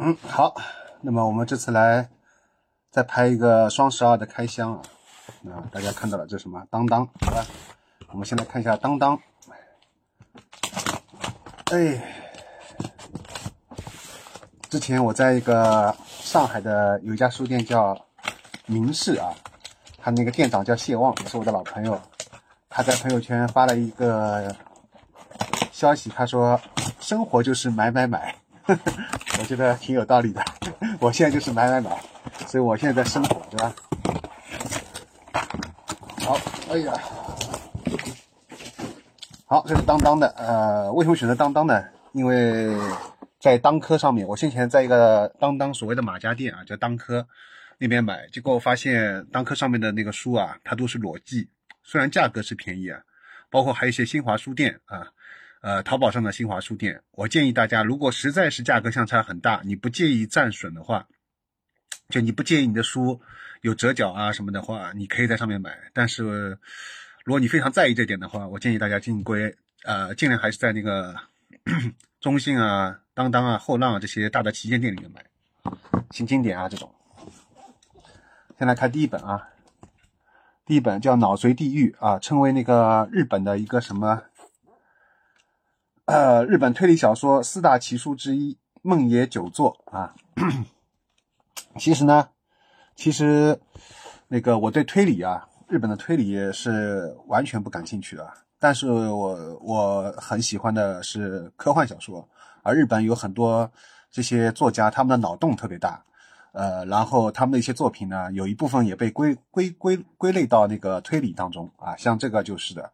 [0.00, 0.54] 嗯，好，
[1.00, 2.08] 那么我们这次来
[2.88, 4.82] 再拍一个双十二的开箱啊，
[5.50, 6.62] 啊，大家看到了这什么？
[6.70, 7.44] 当当，好吧？
[8.12, 9.20] 我们先来看一下当当，
[11.72, 12.00] 哎，
[14.70, 18.00] 之前我在一个上海的有一家书店叫
[18.66, 19.34] 明世啊，
[19.98, 22.00] 他那个店长叫谢旺，也是我的老朋友，
[22.68, 24.54] 他在朋友圈发了一个
[25.72, 26.60] 消息，他说
[27.00, 28.36] 生活就是买买买。
[29.38, 30.44] 我觉得挺有道理的。
[31.00, 31.98] 我现在就是买买买，
[32.46, 33.74] 所以我现在在生活，对吧？
[36.20, 36.38] 好，
[36.70, 36.92] 哎呀，
[39.46, 40.28] 好，这是当当的。
[40.36, 41.82] 呃，为什么选择当当呢？
[42.12, 42.76] 因为
[43.40, 47.26] 在当科上面，我先前在一个当当所谓的马家店啊，叫当科
[47.78, 51.48] 那边买，结果我发现当科上面的那个书啊，它都是裸寄，
[51.82, 53.00] 虽然价格是便宜啊，
[53.50, 55.08] 包括还有一些新华书店啊。
[55.68, 61.06] 呃，淘宝上的新华书店，我建议大家，如果实在是价格相差很大，你不介意占损的话，
[62.08, 63.20] 就你不介意你的书
[63.60, 65.76] 有折角啊什么的话，你可以在上面买。
[65.92, 66.58] 但是，
[67.22, 71.14] 如果你非常在意这点的话，我建议大家尽归呃，尽量还是在那个
[72.18, 75.22] 中信啊、当当啊、后浪啊这些大的旗舰店里面买，
[76.12, 76.90] 新经典啊这种。
[78.58, 79.46] 先来看第一本啊，
[80.64, 84.22] 第一本叫《脑髓地狱》啊，称为那个日本的一个什么？
[86.08, 90.14] 呃，日本推理小说四大奇书之一《梦野久作》啊，
[91.76, 92.30] 其实呢，
[92.96, 93.60] 其实
[94.28, 98.26] 那个我对推理啊，日本的推理是完全不感兴趣的。
[98.58, 102.26] 但是我我很喜欢的是科幻小说，
[102.62, 103.70] 而日本有很多
[104.10, 106.02] 这些作家，他们的脑洞特别大，
[106.52, 112.90] 呃，然后他们的一些作品呢，有一部分也被归归归归类到那个推理当中啊，像这个就是的。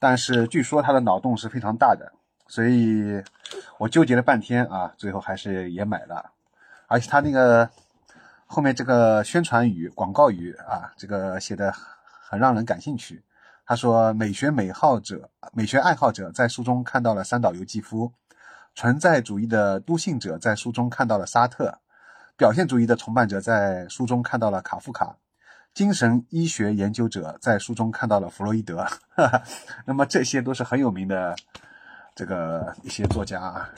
[0.00, 2.12] 但是据说他的脑洞是非常大的。
[2.48, 3.22] 所以，
[3.78, 6.30] 我纠结了半天啊，最后还是也买了。
[6.86, 7.68] 而且他那个
[8.46, 13.22] 后面这个宣传语、广告语啊，这个写的很让人感兴趣。
[13.66, 18.12] 他说：“美学美好者、美学爱好者在书中看到了三岛由纪夫，
[18.76, 21.80] 存在主义的笃信者在书中看到了沙特，
[22.36, 25.16] 表现主义的崇拜者在书中看到了卡夫卡，
[25.74, 28.86] 精神医学研究者在书中看到了弗洛伊德。
[29.84, 31.34] 那么这些都是很有名的。”
[32.16, 33.68] 这个一些作家啊，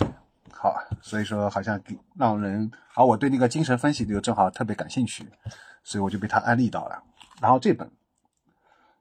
[0.52, 5.28] 好，所以说好像给让人，好我对那个精神分析就正好特别感兴趣，
[5.82, 7.02] 所以我就被他安利到了。
[7.40, 7.90] 然后这本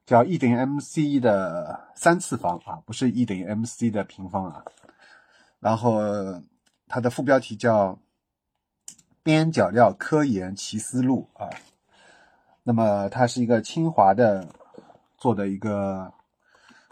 [0.04, 4.64] 叫 E 等于 MC 的三次方啊，不是 E 等于 MC 的平方啊。
[5.60, 6.02] 然后
[6.88, 7.92] 它的副标题叫
[9.22, 11.48] 《边角料科研奇思路》啊。
[12.64, 14.48] 那么它是一个清华的
[15.16, 16.12] 做的一个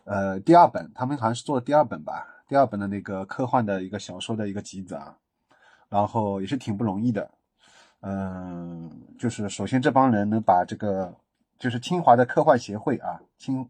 [0.04, 2.34] 呃第二本，他们好像是做的第二本吧。
[2.48, 5.16] 第二本的那个科幻的一个小说的一个集子啊，
[5.88, 7.28] 然后也是挺不容易的，
[8.02, 11.12] 嗯，就是首先这帮人能把这个，
[11.58, 13.68] 就是清华的科幻协会啊，清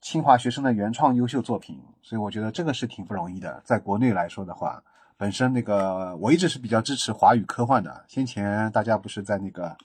[0.00, 3.60] 清华学生的原创优秀作品，所以我觉得这个是挺不容易的。
[3.64, 4.82] 在国内来说的话，
[5.18, 8.04] 本身那个我一直是比较支持华语科幻的。
[8.08, 9.76] 先前大家不是在那个，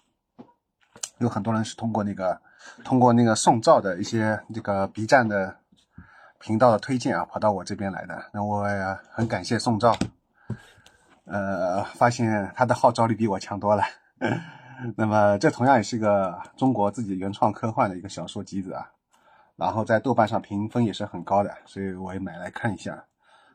[1.18, 2.40] 有很多人是通过那个，
[2.86, 5.58] 通过那个宋照的一些这个 B 站的。
[6.44, 9.96] 频道的推荐啊，跑到我这边来的，那我也很感谢宋照，
[11.24, 13.84] 呃，发现他的号召力比我强多了。
[14.98, 18.92] 那么这同样也是一个中国自己原创科幻的一个小说集子啊，
[19.56, 23.06] 然后在豆瓣上评分也是很高的，所以我也买来看一下，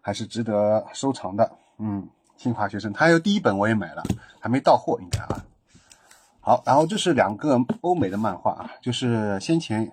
[0.01, 1.51] 还是值得收藏的。
[1.79, 4.03] 嗯，清华学生，他有第一本我也买了，
[4.41, 5.45] 还没到货应该啊。
[6.41, 9.93] 好，然后这是两个欧美的漫画啊，就是先前。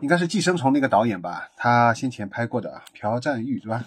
[0.00, 3.84] 应该是《寄生虫》那个导演吧，他先前拍过的《朴赞玉》是吧？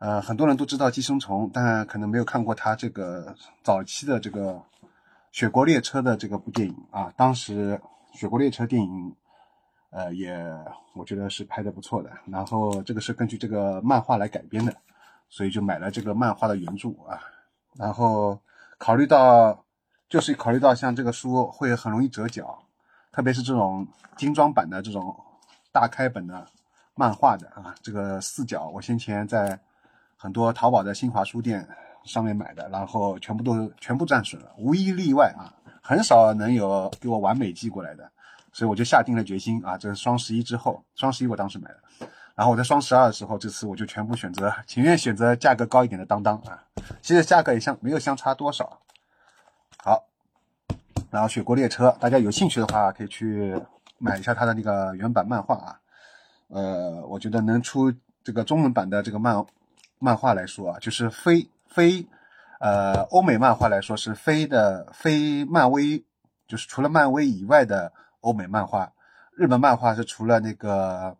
[0.00, 4.52] 呃，很多人都知道《寄生虫》，但可能没有看过他这个早期的这个
[5.30, 7.12] 《雪国列车》的这个部电影啊。
[7.16, 7.80] 当时
[8.18, 9.14] 《雪国列车》电影，
[9.90, 10.36] 呃，也
[10.94, 12.10] 我觉得是拍的不错的。
[12.26, 14.74] 然后这个是根据这个漫画来改编的，
[15.28, 17.20] 所以就买了这个漫画的原著啊。
[17.76, 18.40] 然后
[18.76, 19.64] 考虑到，
[20.08, 22.58] 就是考虑到像这个书会很容易折角。
[23.12, 23.86] 特别是这种
[24.16, 25.14] 精装版的这种
[25.70, 26.46] 大开本的
[26.94, 29.58] 漫画的啊，这个四角我先前在
[30.16, 31.68] 很多淘宝的新华书店
[32.04, 38.10] 上面买的，然后全部都全部战损了，无一例外啊，很少能有给我完美寄过来的，
[38.50, 46.64] 所以我就下定了决心啊，这是双十一之后，双十一我当时买的，然后我在双十二的时候，这次我就全部选择，情愿选择价格高一点的当当啊，
[47.02, 48.80] 其实价格也相没有相差多少，
[49.84, 50.11] 好。
[51.12, 53.54] 然后《雪国列车》，大家有兴趣的话可以去
[53.98, 55.78] 买一下它的那个原版漫画啊。
[56.48, 57.92] 呃，我觉得能出
[58.24, 59.44] 这个中文版的这个漫
[59.98, 62.06] 漫画来说啊，就是非非
[62.60, 66.02] 呃，欧美漫画来说是非的非漫威，
[66.48, 67.92] 就是除了漫威以外的
[68.22, 68.90] 欧美漫画。
[69.36, 71.14] 日本漫画是除了那个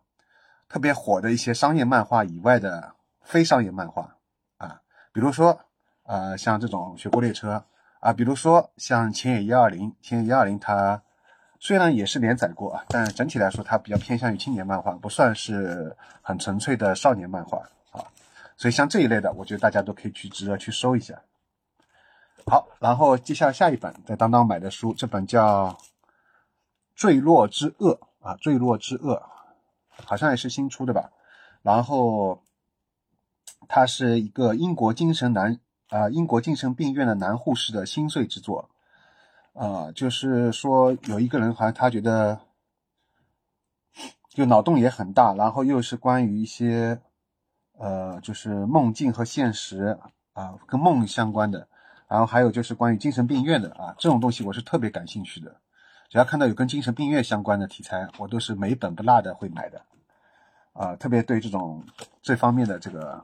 [0.71, 4.17] 特别火的一些商业漫画以外的非商业漫画
[4.57, 4.81] 啊，
[5.13, 5.61] 比如说
[6.05, 7.57] 呃像这种《雪国列车》
[8.03, 11.01] 啊，比如说像《千野一二零》，《千野一二零》它
[11.61, 17.59] 虽然也是连载过啊，但整体来说它比较偏向于青年漫画，不算是很纯粹的少年漫画
[17.93, 18.03] 啊。
[18.57, 21.23] 所以像这一类的，我觉得大家都可以去值得去收一下。
[22.45, 25.69] 好，然后接下来下一本在当当买的书，这本叫
[26.97, 29.15] 《坠落之恶》啊，《坠落之恶》
[30.05, 31.13] 好像也是新出的吧。
[31.63, 32.43] 然后
[33.69, 35.61] 它是一个英国精神男
[35.93, 38.71] 啊，英国精神病院的男护士的心碎之作
[39.53, 42.41] 啊，就是说有一个人好像他觉得
[44.31, 46.99] 就脑洞也很大，然后又是关于一些
[47.79, 49.99] 呃，就是梦境和现实
[50.33, 51.69] 啊，跟梦相关的。
[52.09, 55.55] 然后还有就是关于精神病院的啊，这种东西我是特别感兴趣的。
[56.09, 59.83] 只要看到有跟精神病院相关的题材，我都是每本不落的会买的。
[60.73, 61.85] 啊，特别对这种
[62.23, 63.23] 这方面的这个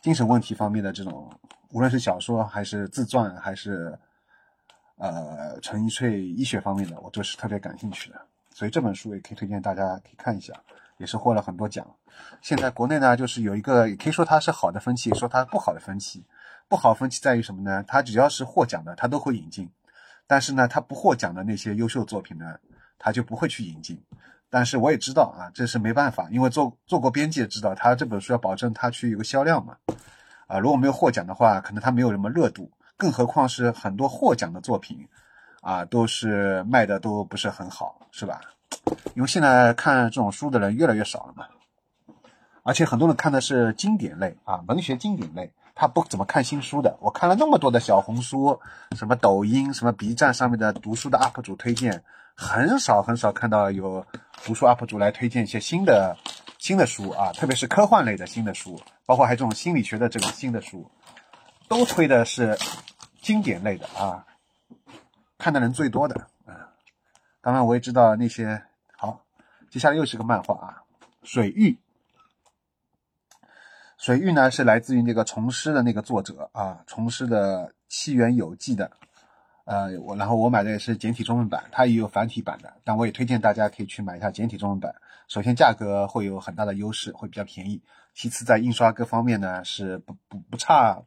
[0.00, 1.28] 精神问题方面的这种，
[1.76, 3.98] 无论是小说还是自传，还是
[4.96, 8.18] 呃纯粹医学方面的，我都是特别感兴趣的。
[8.54, 10.54] 所以这本书也可以推荐大家可以看一下，
[10.96, 11.86] 也是获了很多奖。
[12.40, 16.24] 现在国内呢，就是有一个也可以说它是好的风气，说它不好的风气。
[16.66, 17.84] 不好分歧在于什么呢？
[17.86, 19.66] 它只要是获奖的，它都会引进；
[20.26, 22.58] 但是呢，它不获奖的那些优秀作品呢，
[22.98, 24.02] 它就不会去引进。
[24.48, 29.76] 但是我也知道啊，这是没办法，因为做做过编辑也知道，他这本书要保证他去有个销量嘛。
[30.46, 32.70] 啊，如果没有获奖的话，可能他没有什么热度。
[32.96, 35.06] 更何况是很多获奖的作品，
[35.60, 38.40] 啊，都是卖的都不是很好，是吧？
[39.14, 41.46] 因为现在看这种书的人越来越少了嘛，
[42.62, 45.52] 而且很多人看的是经典类啊，文学经典类。
[45.78, 48.58] 他不怎么看新书的，我看了那么多的小红书、
[48.96, 52.02] 什么抖音、什么 B 站上面的读书的 UP 主推荐，
[52.34, 54.02] 很少很少看到有
[54.42, 56.16] 读书 UP 主来推荐一些新的
[56.58, 60.90] 新的书啊，特别是科幻类的新的书，包括还这种心理学的这种新的书，
[61.68, 62.58] 都推的是
[63.20, 64.26] 经典类的啊，
[65.38, 66.72] 看的人最多的啊。
[67.40, 68.62] 当然我也知道那些
[68.96, 69.24] 好，
[69.70, 70.82] 接下来又是个漫画啊，
[71.22, 71.78] 水域。
[73.98, 78.90] 水域呢是来自于那个虫师的那个作者啊，虫师的《七元有记》的，
[79.64, 84.94] 呃，我然后我买的也是简体中文版，它也有繁体版的，但我也推荐大家可以去买一下简体中文版。
[85.28, 87.80] 首先价格会有很大的优势，会比较便宜；
[88.14, 91.02] 其次在印刷各方面呢是不不不差，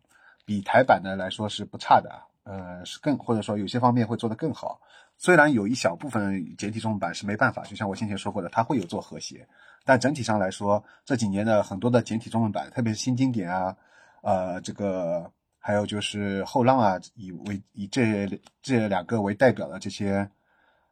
[0.45, 4.81] 比台版的来说是不差的，呃，是更或者说有些方面会做得更好。
[5.18, 9.48] 虽然有一小部分简体中文版是没办法，就像我先前说过的，它会有做和谐。
[9.86, 13.75] 但整体上来说，这几年的很多的简体中文版，特别是新经典啊，
[14.22, 18.30] 呃，这个还有就是后浪啊，以为以这
[18.62, 20.30] 这两个为代表的这些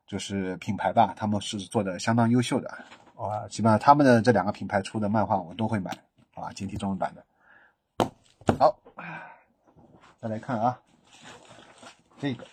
[0.07, 2.77] 就是品牌吧，他们是做的相当优秀的
[3.25, 3.47] 啊。
[3.47, 5.91] 基本上他们的这两个品牌出的漫画我都会买
[6.35, 7.25] 啊，简体中文版的。
[8.57, 8.77] 好，
[10.19, 10.79] 再来看啊，
[12.19, 12.45] 这个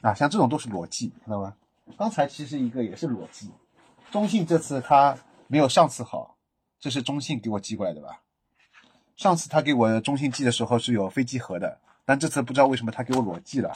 [0.00, 1.56] 啊，像这种都是裸记，知道吧？
[1.96, 3.50] 刚才其实一个也是裸寄，
[4.10, 5.16] 中信这次他。
[5.52, 6.36] 没有上次好，
[6.78, 8.20] 这是中信给我寄过来的吧？
[9.16, 13.72] 上次他给我中信寄的时候是有飞机盒的，但这次不知道为什么他给我裸寄了。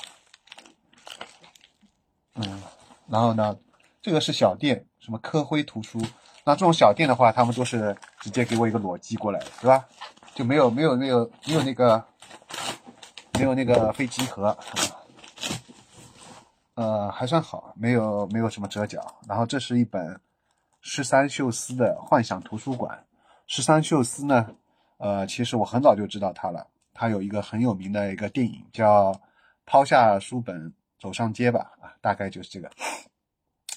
[2.37, 2.63] 嗯，
[3.09, 3.59] 然后呢，
[4.01, 6.01] 这个是小店，什么科辉图书，
[6.45, 9.85] 那这种小店的话，他们都是直接给我一个裸寄过来，对吧？
[10.35, 12.03] 就没有没有没有没有那个
[13.35, 14.57] 没有那个飞机盒，
[16.75, 19.15] 呃，还算好，没有没有什么折角。
[19.29, 20.19] 然后这是一本。
[20.87, 23.07] 十三秀斯的幻想图书馆。
[23.47, 24.55] 十三秀斯呢，
[24.99, 26.67] 呃，其实我很早就知道他了。
[26.93, 29.13] 他有一个很有名的一个电影叫
[29.65, 30.71] 《抛下书本
[31.01, 32.71] 走上街》吧，啊，大概就是这个。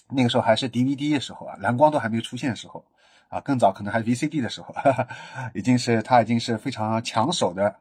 [0.09, 2.83] 那个时候还是 DVD 的时候啊，蓝光都还没有出现的时候
[3.29, 5.07] 啊，更早可能还是 VCD 的时候，哈哈，
[5.53, 7.75] 已经是他已经是非常抢手的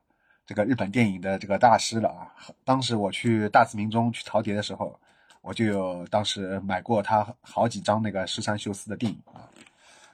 [0.47, 2.33] 这个日本电影的这个大师了啊。
[2.65, 4.99] 当时我去大慈明中去淘碟的时候。
[5.43, 9.47] 我就有当时买过他好几张那个十三秀司的电影啊，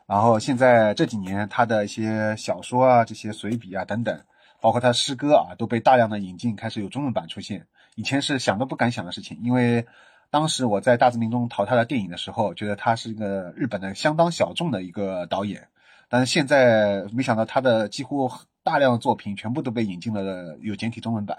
[0.04, 4.20] 然后现在这几年他的一些小说啊、这些随笔啊等等，
[4.60, 7.66] 包括他诗歌啊，都被大量的引进，开始有中文版出现。
[7.94, 9.86] 以前是想都不敢想的事情，因为
[10.32, 15.68] 当时我在大字明中淘他的电影的时候，觉得他是一个日本的相当小众的一个导演，
[16.08, 18.28] 但是现在没想到他的几乎
[18.64, 21.36] 大量的作品全部都被引进了有简体中文版，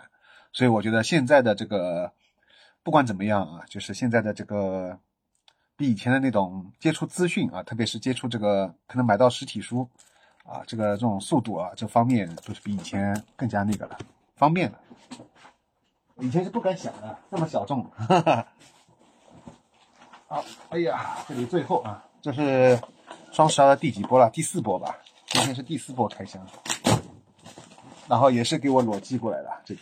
[0.53, 2.13] 所以我觉得现在的这个。
[2.85, 5.00] 不管怎么样啊，就是现在的这个
[5.77, 9.88] 比以前的那种接触资讯啊，特别是接触这个可能买到实体书
[10.43, 13.97] 啊，这个这种速度啊，这方面都是比以前更加那个了。
[14.35, 14.77] 方便了。
[16.19, 17.85] 以前是不敢想的，这么小众。
[17.85, 18.47] 哈 哈
[20.33, 22.81] 好，哎呀，这里最后啊，这是
[23.31, 24.31] 双十二的第几波了？
[24.31, 24.97] 第四波吧。
[25.27, 26.43] 今天是第四波开箱，
[28.07, 29.61] 然后也是给我裸寄过来的。
[29.63, 29.81] 这个，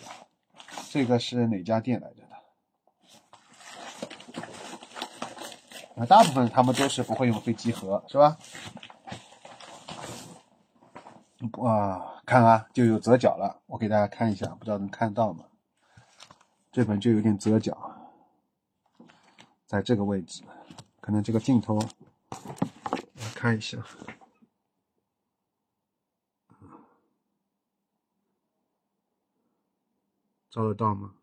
[0.90, 2.16] 这个是哪家店来着
[4.36, 4.42] 的？
[5.96, 8.38] 那大部分他们都是不会用飞机盒，是吧？
[11.60, 13.62] 哇，看啊，就有折角了。
[13.68, 15.46] 我给大家看一下，不知道能看到吗？
[16.74, 17.78] 这本就有点折角，
[19.72, 20.44] 在这个位置，
[21.00, 21.80] 可能这个镜头，
[23.34, 23.78] 看一下，
[30.50, 31.14] 照得到吗？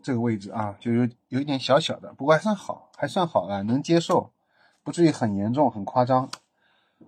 [0.00, 4.32] 这个位置啊，就有有一点小小的，不过还算好，还算好啊，能接受，
[4.84, 6.30] 不至于很严重、很夸张。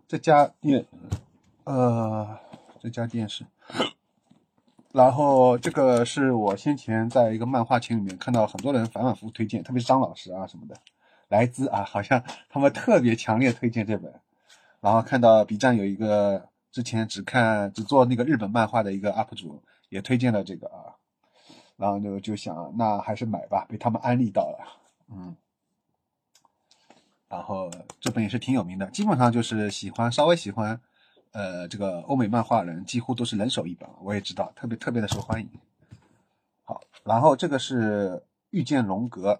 [0.08, 0.88] 这家店，
[1.62, 2.40] 呃。
[2.80, 3.46] 这家店是，
[4.94, 10.76] 然后这个是我先前在一个漫画群里面看到很多人反反复复推荐，特别是张老师啊什么的，
[11.26, 14.20] 莱兹啊，好像他们特别强烈推荐这本。
[14.80, 20.94] 然后看到 B 站有一个之前只看只做那个日本漫画的一个 UP 主也推荐了这个啊，
[21.76, 24.58] 然后就就想那还是买吧，被他们安利到了，
[25.10, 25.34] 嗯。
[27.28, 30.80] 然后这本也是挺有名的，基本上就是喜欢稍微喜欢。
[31.34, 35.48] 呃，这个欧美漫画人几乎都是人手一本，我也知道，特别特别的受欢迎。
[36.62, 38.10] 好，然后这个是
[38.50, 39.32] 《遇见龙格》，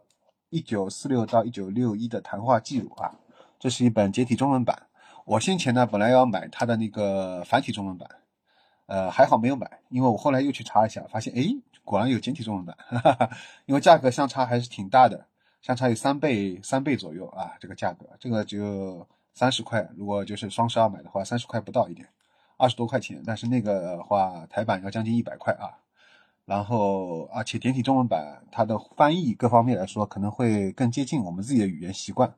[0.50, 3.14] 一九四六到一九六一的谈话记录啊，
[3.60, 4.88] 这是一本简体中文版。
[5.24, 8.10] 我先前呢本来要买它的那个繁体中文版，
[8.86, 11.44] 呃，还好没有买，因为我后来又去查一下，发现哎，
[11.84, 13.30] 果然有简体中文版，哈哈，
[13.66, 15.26] 因为价格相差还是挺大的，
[15.62, 19.06] 相差有三倍三倍左右啊，这个价格，这个就。
[19.34, 22.08] 三十块，如果就是双十二买的话，三十块不到一点，
[22.56, 23.20] 二十多块钱。
[23.26, 25.74] 但是那个的话台版要将近一百块啊。
[26.44, 32.32] 然后，而且简体中文版它的翻译各方面来说可能会更接近我们自己的语言习惯。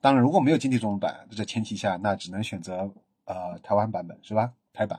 [0.00, 2.90] 当然，如果没有简体中文版这前提下，那只能选择
[3.26, 4.50] 呃台湾版本是吧？
[4.72, 4.98] 台版。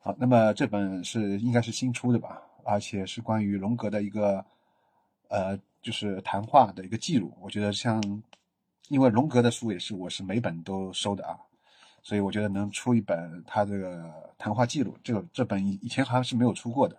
[0.00, 2.42] 好，那么这本是应该是新出的吧？
[2.64, 4.44] 而且是关于荣格的一个
[5.28, 7.32] 呃就是谈话的一个记录。
[7.40, 8.02] 我觉得像。
[8.88, 11.38] 因为荣格的书也是我是每本都收的啊，
[12.02, 16.96] 所以我觉得能出一本他这个谈话记录，这个这本以以前好像是没有出过的，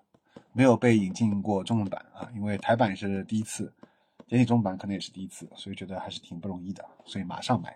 [0.54, 3.74] 没有被引进过中文版啊，因为台版也是第一次，
[4.28, 7.76] 简体中文版可能也是第一次，所以觉得还是挺不容易的，所以马上买，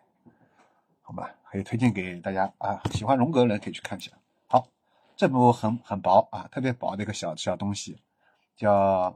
[1.01, 4.12] 好吧，可以推荐给大家啊，喜欢荣格的人可以去看一下。
[4.48, 4.67] 好，
[5.15, 8.00] 这部很很薄啊，特别薄的一个小小东西，
[8.55, 9.12] 叫《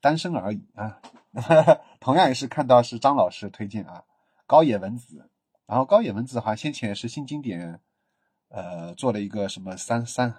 [0.00, 1.00] 单身而已》啊，
[1.98, 4.04] 同样也是看到是张老师推荐啊。
[4.46, 5.30] 高野文子，
[5.66, 7.80] 然后高野文子的话先前是新经典，
[8.48, 10.34] 呃，做了一个什么三三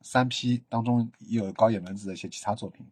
[0.00, 2.86] 三批当中也有高野文子的一些其他作品，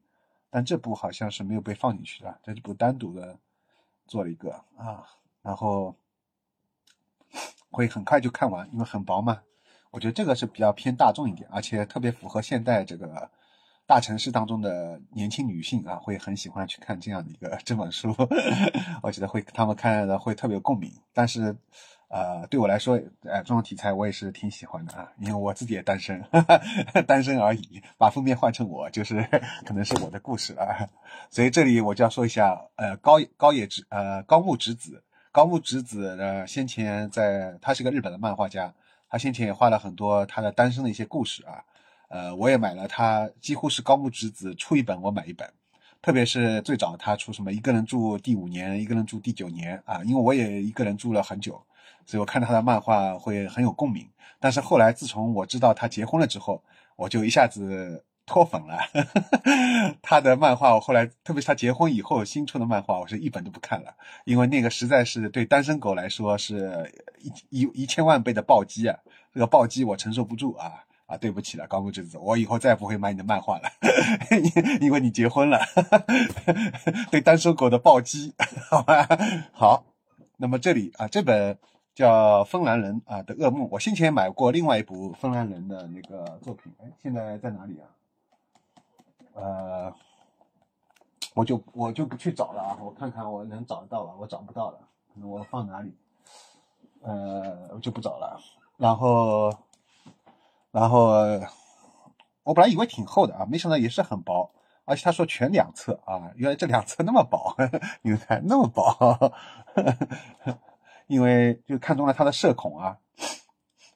[0.51, 3.39] 但这部好像是没有被放进去的，这部单独的
[4.07, 5.07] 做了一个啊，
[5.43, 5.97] 然后
[7.71, 9.43] 会很快就看完，因为很薄嘛。
[9.91, 13.31] 我觉得这个是比较偏大众一点，而且特别符合现代这个。
[13.91, 18.15] 大城市当中的年轻女性啊，会很喜欢去看这样的一个这本书，
[19.03, 20.89] 我觉得会他们看的会特别有共鸣。
[21.13, 21.57] 但是，
[22.09, 22.95] 呃，对我来说，
[23.25, 26.25] 呃，这种题材我也是挺喜欢的啊，因为我自己也单身，
[27.05, 27.83] 单身而已。
[27.99, 29.27] 把封面换成我，就是
[29.67, 30.89] 可能是我的故事了。
[31.29, 38.73] 所以这里我就要说一下，呃，高高野直，呃，高木直子，高木直子呢，先前在，他是个日本的漫画家，
[39.09, 41.65] 他先前也画了很多他的单身的一些故事啊。
[42.11, 45.49] 呃，我也买了他，几乎是高木直子出一本我买一本，
[46.03, 51.63] 特别是最早他出什么一个人住第五年，一个人住第九年啊，因为我也一个人住了很久，
[52.05, 54.05] 所以我看到他的漫画会很有共鸣。
[54.41, 56.61] 但是后来自从我知道他结婚了之后，
[56.97, 58.77] 我就一下子脱粉了。
[60.03, 68.99] 他的漫画我后来，特别是他结婚以后新出的漫画，我是一本都不看了，因为那个实在是对单身狗来说是一一一千万倍的暴击啊，
[69.33, 70.83] 这个暴击我承受不住啊。
[71.11, 73.69] 啊，对不起了，高木直子，我以后再也不会买你的漫画了，
[74.81, 75.59] 因 为你结婚了，
[77.11, 78.33] 对单身狗的暴击，
[78.71, 79.09] 好吧？
[79.53, 79.85] 好，
[80.37, 81.59] 那么这里啊，这本
[81.97, 87.91] 叫《芬兰人》啊的噩梦，我先前买过另外一部芬兰人的那个作品，哎，现在在哪里啊？
[89.35, 89.93] 呃，
[91.35, 94.79] 我就我就不去找了啊，我看看我能找得到吧，我找不到了，
[95.21, 95.93] 我放哪里？
[97.03, 98.41] 呃，我就不找了，
[98.77, 99.53] 然后。
[100.73, 101.11] 然后
[102.43, 104.51] 我本来以为挺厚的啊，没想到也是很薄，
[104.85, 107.55] 而且他说全两侧啊，原来这两侧那么薄，
[108.03, 109.33] 你看那么薄，
[111.07, 112.97] 因为就看中了他的社恐啊，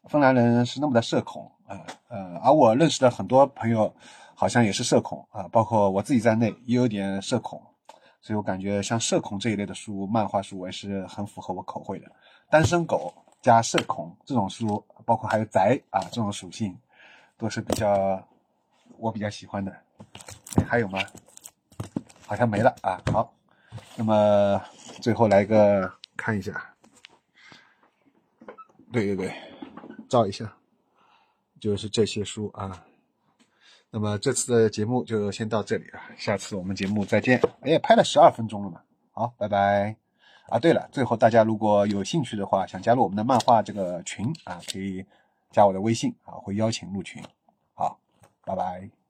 [0.09, 3.95] 芬兰人是那么的社恐啊，呃，而我认识的很多朋友
[4.35, 7.63] 好像也是社恐啊，包括我自己在内也有点社恐，
[8.21, 12.07] 所以我感觉像社恐这一类的书，漫画书我也是很符合我口味的。
[12.51, 16.75] 单身狗加社恐这种书，包括还有宅啊这种属性，
[17.37, 18.27] 都是比较
[18.97, 19.71] 我比较喜欢的。
[20.67, 20.99] 还有吗？
[22.27, 22.99] 好像没了啊。
[23.13, 23.31] 好，
[23.97, 24.59] 那么
[25.03, 26.75] 最后来个看一下，
[28.91, 29.31] 对对对。
[30.09, 30.51] 照一下，
[31.61, 32.83] 就是这些书啊。
[33.91, 37.39] 那么这次的节目就先到这里啊，下次我们节目再见。
[37.61, 38.81] 哎，拍了十二分钟了嘛，
[39.13, 40.04] 好，拜拜。
[40.49, 45.05] 啊，对了，最后大家如果有兴趣的话，想加入我们的漫画这个群啊，可以
[45.51, 47.23] 加我的微信啊，会邀请入群。
[47.75, 47.99] 好，
[48.45, 49.04] 拜拜。